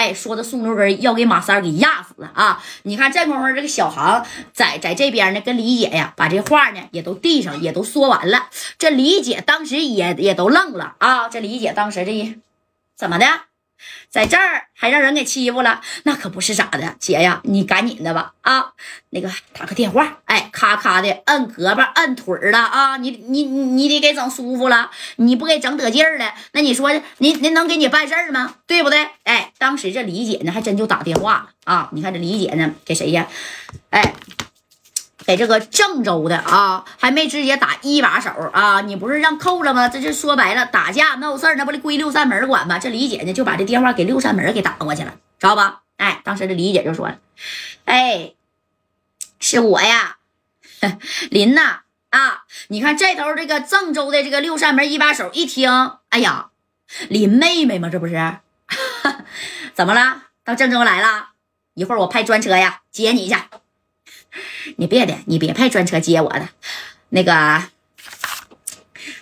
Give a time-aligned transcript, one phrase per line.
[0.00, 2.62] 哎，说的宋六根要给马三给压死了啊！
[2.84, 8.48] 你看这功夫，这个小航在在这边呢，跟李姐呀把这话呢也都递上，也都说完了。
[8.78, 11.28] 这李姐当时也也都愣了啊！
[11.28, 12.38] 这李姐当时这一
[12.96, 13.49] 怎么的？
[14.10, 18.72] 在这儿还让人给欺负了，那可不是咋的，姐呀，你赶紧的吧啊！
[19.10, 22.96] 那个打个电话，哎，咔咔的摁胳膊摁腿儿了啊！
[22.96, 28.56] 你你你得给整舒服了，你不给整得劲儿了，那你说您您能给你办事儿吗？
[28.66, 29.08] 对不对？
[29.24, 31.88] 哎，当时这李姐呢，还真就打电话了啊！
[31.92, 33.28] 你看这李姐呢，给谁呀？
[33.90, 34.14] 哎。
[35.30, 38.80] 在这个郑州的啊，还没直接打一把手啊！
[38.80, 39.88] 你不是让扣了吗？
[39.88, 42.80] 这就说白了，打架闹事儿那不归六扇门管吗？
[42.80, 45.82] 这李姐呢就把这电话给六扇门给打过去了，知道吧？
[45.98, 47.18] 哎，当时这李姐就说了
[47.86, 48.32] ：“哎，
[49.38, 50.16] 是我呀，
[51.30, 52.42] 林呐啊！
[52.66, 56.48] 你看这头这个郑州的这个六扇门一把手一听，哎呀，
[57.08, 57.88] 林妹妹吗？
[57.88, 58.14] 这不是？
[59.74, 60.22] 怎么了？
[60.44, 61.28] 到郑州来了？
[61.74, 63.36] 一会儿我派专车呀接你去。”
[64.76, 66.48] 你别的，你别派专车接我的，
[67.10, 67.64] 那个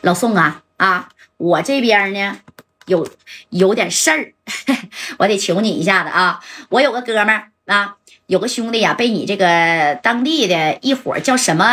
[0.00, 2.40] 老宋啊啊，我这边呢
[2.86, 3.08] 有
[3.50, 4.34] 有点事儿，
[5.18, 6.42] 我得求你一下子啊！
[6.68, 11.64] 我有个哥们儿啊，有个兄弟呀，被你这个当地的一伙叫什么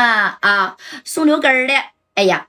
[0.42, 1.74] 啊送牛根的，
[2.16, 2.48] 哎呀，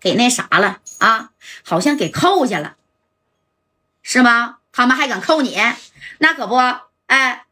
[0.00, 1.30] 给那啥了啊，
[1.64, 2.76] 好像给扣下了，
[4.02, 4.58] 是吗？
[4.72, 5.56] 他们还敢扣你？
[6.18, 6.56] 那可不，
[7.06, 7.44] 哎。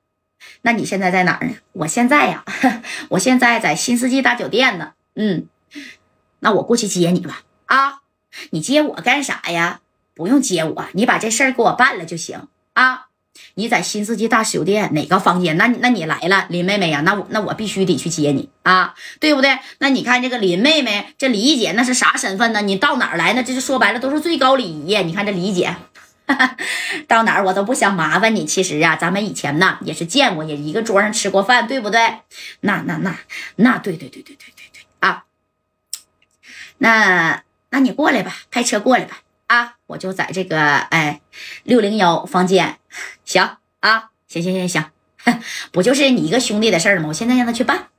[0.63, 1.55] 那你现在在哪儿呢？
[1.73, 2.45] 我现在呀，
[3.11, 4.93] 我现在在新世纪大酒店呢。
[5.15, 5.47] 嗯，
[6.41, 7.43] 那我过去接你吧。
[7.67, 8.01] 啊，
[8.51, 9.81] 你接我干啥呀？
[10.15, 13.07] 不用接我，你把这事儿给我办了就行啊。
[13.55, 15.57] 你在新世纪大酒店哪个房间？
[15.57, 19.59] 那那你来了，林妹妹呀，那我那我必须得去接你啊，对不对？
[19.79, 22.61] 那你看这个林妹妹，这李姐那是啥身份呢？
[22.61, 23.43] 你到哪儿来呢？
[23.43, 24.97] 这就说白了都是最高礼仪。
[24.99, 25.75] 你看这李姐。
[27.09, 28.45] 到哪儿我都不想麻烦你。
[28.45, 32.21] 其实啊，咱们以前呢也是见过，也一个桌上吃过饭，对不对？
[32.61, 33.19] 那那那
[33.57, 35.25] 那，对对对对对对对啊！
[36.79, 39.75] 那那你过来吧，开车过来吧啊！
[39.87, 41.21] 我就在这个哎
[41.65, 42.79] 六零幺房间，
[43.25, 44.91] 行啊，行行行行，
[45.73, 47.09] 不就是你一个兄弟的事儿吗？
[47.09, 47.90] 我现在让他去办。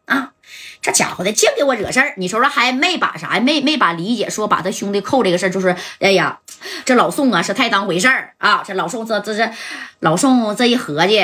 [0.81, 3.39] 这家伙的净给我惹事儿，你瞅瞅还没把啥？
[3.39, 6.39] 没没把李姐说把他兄弟扣这个事儿，就是哎呀，
[6.85, 8.63] 这老宋啊是太当回事儿啊！
[8.65, 9.51] 这老宋这这这
[9.99, 11.23] 老宋这一合计，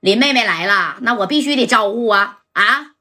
[0.00, 2.92] 林妹妹来了，那我必须得招呼啊啊！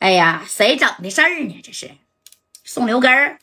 [0.00, 1.60] 哎呀，谁整的事儿呢？
[1.62, 1.92] 这是
[2.64, 3.38] 宋刘根儿。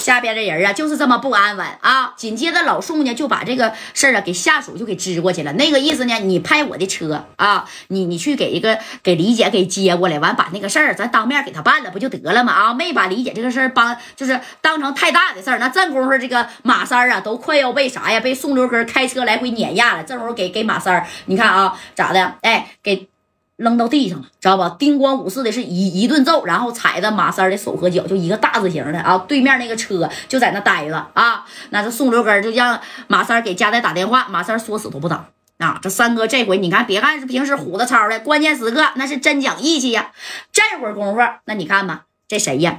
[0.00, 2.12] 下边的人啊，就是这么不安稳啊！
[2.16, 5.52] 紧接着老宋呢，就把这个事儿啊给下属就给支过去了。
[5.54, 12.52] 那个意思呢，你派我的车啊，你你去给一个给李姐给接过来，完把那个事儿咱当面给他办了，不就得了吗？
[12.52, 15.58] 啊，没把李姐这个事儿帮，就是当成太大的事儿。
[15.58, 18.20] 那这功夫，这个马三啊，都快要被啥呀？
[18.20, 20.02] 被宋六根开车来回碾压了。
[20.04, 22.34] 这会儿给给马三，你看啊，咋的？
[22.42, 23.08] 哎，给。
[23.56, 24.76] 扔到地上了，知道吧？
[24.78, 29.16] 叮咣五四的是一一顿揍，然后踩着马三的手和脚，就一个大字形的啊。
[29.28, 31.44] 对面那个车就在那待着啊。
[31.70, 35.28] 那这宋六根就让马三给家代打电话，马三说死都不打
[35.58, 35.78] 啊。
[35.80, 40.10] 这三哥这回你看，别看是平时虎子操的，关键时刻那是真讲义气呀。
[40.52, 42.78] 这会儿功夫，那你看吧，这谁呀？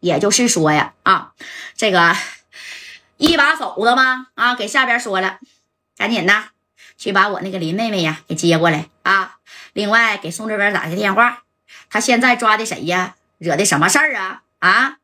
[0.00, 1.32] 也就是说呀，啊，
[1.76, 2.14] 这个
[3.16, 5.38] 一把手的吗，啊，给下边说了，
[5.96, 6.32] 赶紧的
[6.96, 9.36] 去把我那个林妹妹呀给接过来啊。
[9.72, 11.42] 另外给宋这边打个电话，
[11.90, 13.16] 他现在抓的谁呀？
[13.38, 14.42] 惹的什么事儿啊？
[14.60, 14.96] 啊！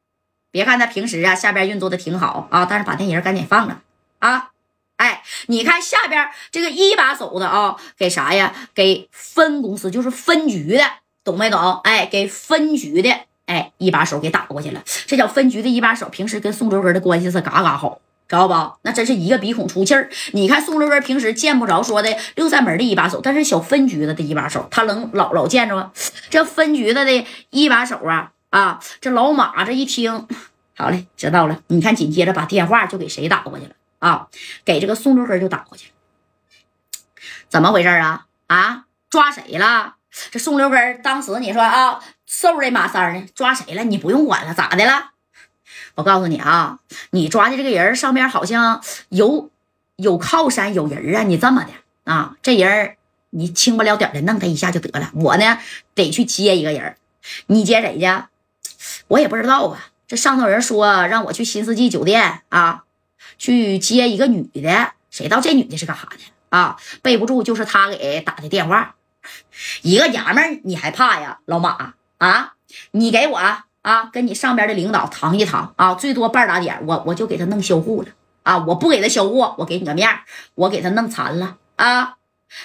[0.53, 3.83] 别看他平时啊下边运作的挺好啊，但是把那人赶紧放了
[4.19, 4.51] 啊！
[4.97, 8.55] 哎，你看下边这个一把手的啊，给啥呀？
[8.75, 10.85] 给分公司就是分局的，
[11.25, 11.81] 懂没懂？
[11.85, 13.11] 哎，给分局的
[13.47, 14.83] 哎一把手给打过去了。
[15.07, 18.01] 这叫分局的一把手，平时跟宋周根的关系是嘎嘎好。
[18.31, 18.79] 知道不？
[18.83, 20.09] 那真是一个鼻孔出气儿。
[20.35, 25.91] 你看宋六根平时见不着说的六扇门的一把手，但是小分局子的一把手，他能老老见着吗？
[26.31, 28.81] 这分局子的一把手啊啊！
[29.01, 30.29] 这老马这一听，
[30.77, 31.61] 好嘞，知道了。
[31.67, 34.29] 你看，紧接着把电话就给谁打过去了啊？
[34.65, 35.91] 给这个宋六根就打过去。
[37.49, 38.27] 怎么回事啊？
[38.47, 39.97] 啊，抓谁了？
[40.31, 43.27] 这宋六根当时你说啊，瘦的马三呢？
[43.35, 43.83] 抓谁了？
[43.83, 45.11] 你不用管了，咋的了？
[45.95, 46.79] 我告诉你啊，
[47.11, 49.51] 你抓的这个人上面好像有
[49.97, 51.71] 有靠山有人啊，你这么的
[52.05, 52.97] 啊，这人
[53.31, 55.11] 你轻不了点的弄他一下就得了。
[55.15, 55.59] 我呢
[55.95, 56.97] 得去接一个人，
[57.47, 58.07] 你接谁去？
[59.09, 59.91] 我也不知道啊。
[60.07, 62.85] 这上头人说让我去新世纪酒店啊，
[63.39, 66.17] 去接一个女的，谁知道这女的是干啥的
[66.49, 66.77] 啊？
[67.03, 68.97] 备不住就是他给打的电话。
[69.83, 72.55] 一个娘们你还怕呀，老马啊？
[72.93, 73.41] 你给我。
[73.83, 78.09] 啊，跟你上边的领导谈一谈啊，最多半打点，我我就给他弄销户了
[78.43, 78.59] 啊！
[78.67, 80.09] 我不给他销户，我给你个面
[80.55, 82.17] 我给他弄残了啊！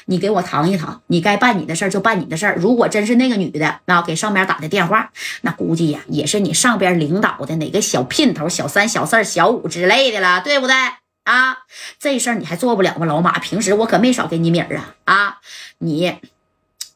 [0.05, 2.55] 你给我谈一谈，你该办你的事儿就办你的事儿。
[2.55, 10.75] 如果真是那个女的，那给上边打的电话，那估计呀也是你上边领导的哪个小姘头、小三、小四、小五之类的了，对不对
[11.23, 11.59] 啊？
[11.99, 13.37] 这事儿你还做不了吗，老马？
[13.37, 15.37] 平时我可没少给你米儿啊啊！
[15.77, 16.17] 你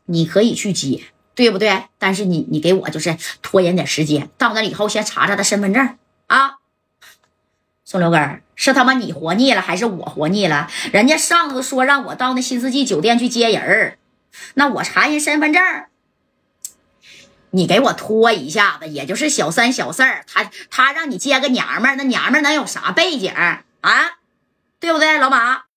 [0.05, 1.03] 你可以去接，
[1.39, 1.85] 对不对？
[1.97, 5.97] 但是你你给我就是拖延点时间，到那以后先查查他身份证
[6.27, 6.57] 啊。
[7.85, 10.69] 宋刘根是他妈你活腻了，还是我活腻了？
[10.91, 13.97] 人家上头说让我到那新世纪酒店去接人
[14.55, 15.63] 那我查人身份证，
[17.51, 23.63] 你给我拖一下子，也就是小三小四儿，他他让你接个娘们儿，那娘们儿能有啥背景啊？
[24.81, 25.63] 对不对，老马？